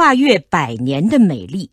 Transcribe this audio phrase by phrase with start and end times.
[0.00, 1.70] 跨越百年的美丽。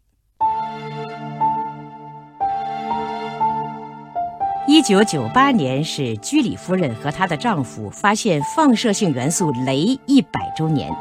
[4.67, 10.93] 一九九八年是居里夫人和她的丈夫发现放射性元素镭一百周年。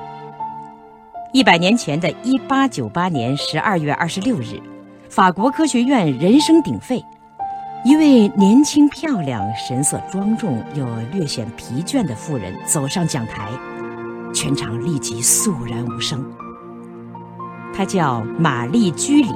[1.32, 4.62] 一百年前的一八九八年十二月二十六日，
[5.10, 7.04] 法国科学院人声鼎沸，
[7.84, 13.50] 一位年轻漂亮、神色庄重又略显疲倦的妇人走上讲台，
[14.32, 16.24] 全场立即肃然无声。
[17.76, 19.30] 她叫玛丽居里，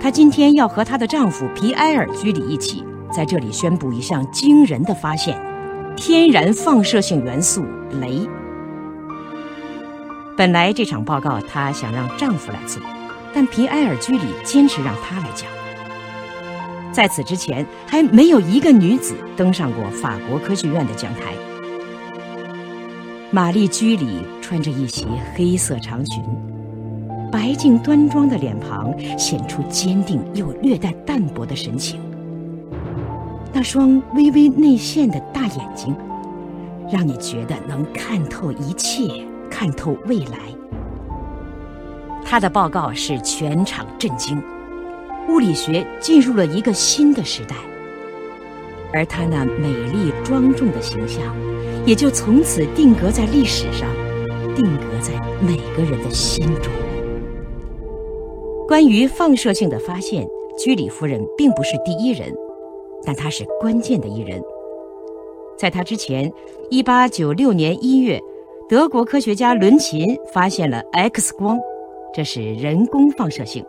[0.00, 2.84] 她今天要和她的丈夫皮埃尔居里一起。
[3.14, 5.40] 在这里宣布一项惊人的发现：
[5.94, 7.64] 天然放射性元素
[8.02, 8.28] 镭。
[10.36, 12.82] 本来这场报告她想让丈夫来做，
[13.32, 15.48] 但皮埃尔居里坚持让她来讲。
[16.90, 21.32] 在此之前，还没有一个女子登上过法国科学院的讲台。
[23.30, 26.24] 玛丽居里穿着一袭黑色长裙，
[27.36, 32.00] 白净端庄的脸庞显出坚定又略带淡泊的神情。
[33.52, 35.94] 那双微微内陷的大眼睛，
[36.90, 39.02] 让你觉得能看透一切，
[39.50, 40.38] 看透未来。
[42.24, 44.42] 他的报告使全场震惊，
[45.28, 47.54] 物理学进入了一个新的时代，
[48.94, 51.22] 而他那美丽庄重的形象，
[51.84, 53.86] 也就从此定格在历史上，
[54.54, 56.72] 定格在每个人的心中。
[58.68, 60.28] 关于放射性的发现，
[60.58, 62.34] 居里夫人并不是第一人。
[63.04, 64.42] 但她是关键的一人。
[65.56, 66.28] 在她之前
[66.72, 68.20] ，1896年1月，
[68.68, 71.56] 德国科学家伦琴发现了 X 光，
[72.12, 73.64] 这是人工放射性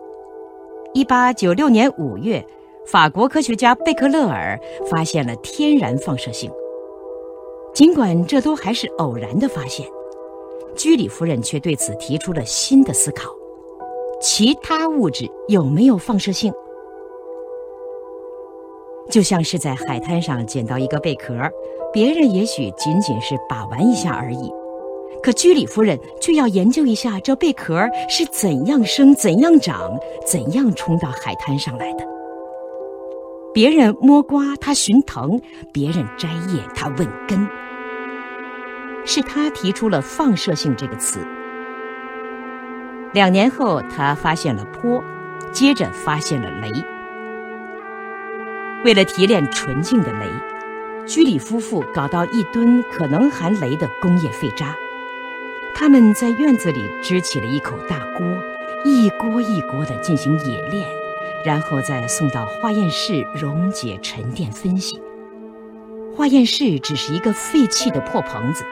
[0.96, 2.44] ；1896年5月，
[2.88, 6.52] 法国科学家贝克勒尔发现了天然放射性。
[7.72, 9.86] 尽管这都还是偶然的发现，
[10.76, 13.30] 居里夫人却对此提出了新的思考：
[14.20, 16.52] 其他物质有没有放射性？
[19.10, 21.34] 就像是在海滩上捡到一个贝壳，
[21.94, 24.52] 别人也许仅仅是把玩一下而已，
[25.24, 32.04] 可居里夫人却要研究一下这贝壳是怎样生、怎样长、怎样冲到海滩上来的。
[33.54, 35.40] 别人摸瓜，他寻藤；
[35.72, 37.48] 别人摘叶，他问根。
[39.06, 41.20] 是他提出了“放射性”这个词。
[43.14, 45.04] 两年后，他发现了钋，
[45.52, 46.84] 接着发现了镭。
[48.84, 50.28] 为了提炼纯净的镭，
[51.06, 54.76] 居里夫妇搞到一吨可能含镭的工业废渣。
[55.74, 58.28] 他们在院子里支起了一口大锅，
[58.84, 60.88] 一锅一锅地进行冶炼，
[61.46, 65.02] 然后再送到化验室溶解、沉淀、分析。
[66.16, 68.64] 化验室只是一个废弃的破棚子。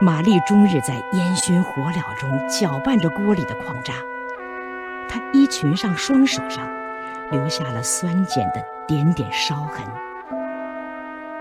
[0.00, 3.94] 玛丽终日在烟熏火燎中搅拌着锅里的矿渣，
[5.08, 6.68] 她衣裙上、双手上
[7.30, 8.64] 留下了酸碱的。
[8.88, 9.84] 点点烧痕。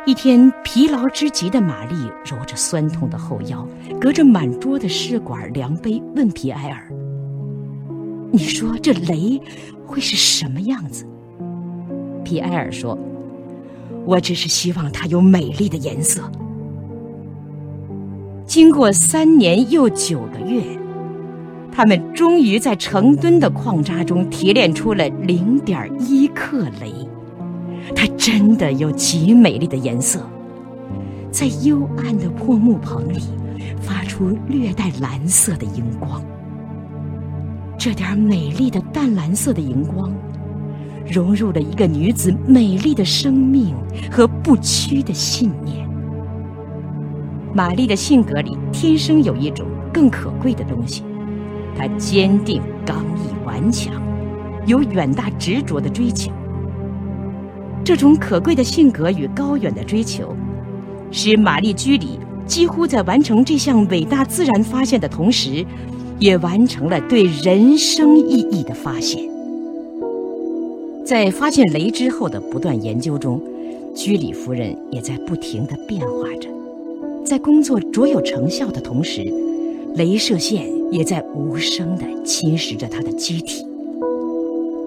[0.05, 3.65] 一天，疲劳之极的玛丽揉着酸痛的后腰，
[4.01, 6.91] 隔着满桌的试管量杯，问皮埃尔
[8.33, 9.41] ：“你说这雷
[9.85, 11.07] 会是什么样子？”
[12.25, 12.99] 皮埃尔说
[14.05, 16.29] ：“我只是希望它有美丽的颜色。”
[18.57, 20.63] 经过三年又九个月，
[21.71, 27.07] 他们终于在成吨的矿渣中提炼出了零点一克镭。
[27.95, 30.27] 它真的有极美丽的颜色，
[31.29, 33.19] 在幽暗的破木棚里
[33.79, 36.19] 发出略带蓝色的荧光。
[37.77, 40.11] 这点美丽的淡蓝色的荧光，
[41.05, 43.75] 融入了一个女子美丽的生命
[44.09, 45.86] 和不屈的信念。
[47.57, 51.01] 玛丽的性格里天生有一种更可贵的东西，
[51.75, 53.91] 她坚定、刚毅、顽强，
[54.67, 56.31] 有远大执着的追求。
[57.83, 60.35] 这种可贵的性格与高远的追求，
[61.09, 65.65] 使玛丽居里几乎在完成这项伟大自然发现的同时，
[66.19, 69.27] 也完成了对人生意义的发现。
[71.03, 73.41] 在发现镭之后的不断研究中，
[73.95, 76.55] 居里夫人也在不停地变化着。
[77.27, 79.21] 在工作卓有成效的同时，
[79.97, 83.65] 镭射线也在无声地侵蚀着她的机体。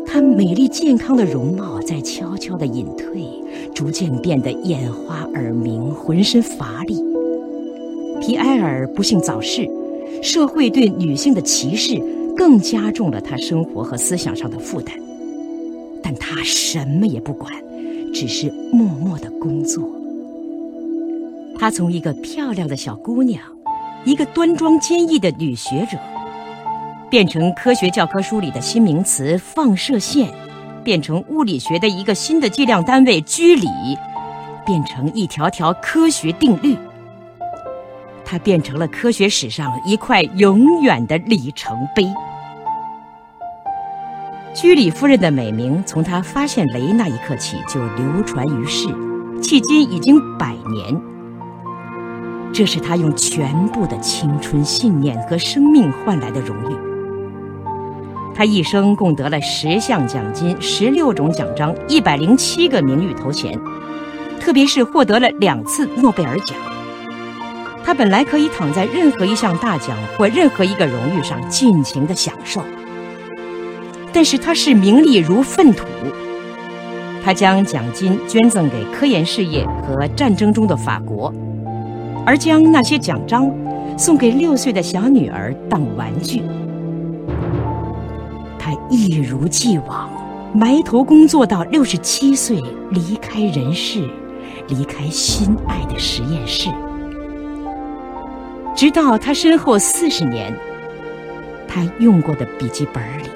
[0.06, 3.26] 她美丽健康的容貌在悄悄地隐退，
[3.74, 6.96] 逐渐变得眼花耳鸣，浑身乏力。
[8.22, 9.68] 皮埃尔不幸早逝，
[10.22, 12.02] 社会对女性的歧视
[12.34, 14.96] 更加重了她生活和思想上的负担。
[16.02, 17.52] 但她什么也不管，
[18.14, 19.99] 只是默默地工作。
[21.60, 23.42] 她从一个漂亮的小姑娘，
[24.06, 25.98] 一个端庄坚毅的女学者。
[27.10, 30.32] 变成科学教科书里的新名词“放射线”，
[30.82, 33.68] 变成物理学的一个新的计量单位“居里”，
[34.64, 36.74] 变成一条条科学定律。
[38.24, 42.06] 她变成了科学史上一块永远的里程碑。
[44.54, 48.88] 居里夫人的美名从她发现镭那一刻起就流传于世，
[49.42, 51.19] 迄今已经百年。
[52.52, 56.76] 这是他用全部的青春、信念和生命换来的荣誉。
[58.34, 63.58] 他一生共得了十项奖金、十六种奖章、一百零七个名誉头衔，
[64.40, 66.56] 特别是获得了两次诺贝尔奖。
[67.84, 72.62] 他本来可以躺在任何一项大奖或任何一个荣誉上尽情的享受。
[74.12, 75.84] 但是他视名利如粪土，
[77.24, 81.32] 他将奖金捐赠给科研事业和战争中的法国，
[82.26, 83.50] 而将那些奖章
[83.96, 86.42] 送给六岁的小女儿当玩具。
[88.58, 90.08] 他一如既往
[90.52, 94.08] 埋头工作到六十七岁，离开人世，
[94.68, 96.68] 离开心爱的实验室，
[98.76, 100.52] 直到他身后四十年，
[101.66, 103.30] 他用过的笔记本里。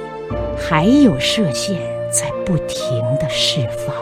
[0.57, 1.77] 还有射线
[2.11, 2.79] 在不停
[3.21, 3.95] 地释放。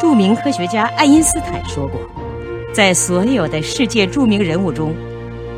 [0.00, 2.00] 著名科学家爱因斯坦说过，
[2.78, 4.94] 在所有的世界著名人物中，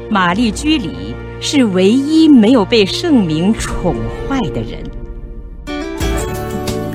[0.08, 3.94] 玛丽居里是唯一没有被盛名宠
[4.26, 4.82] 坏的人。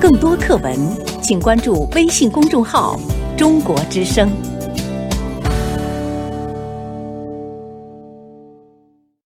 [0.02, 0.76] 更多课文，
[1.22, 3.00] 请关注微信公众号
[3.38, 4.28] “中国之声”。